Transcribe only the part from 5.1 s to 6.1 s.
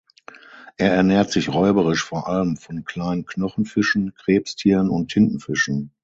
Tintenfischen.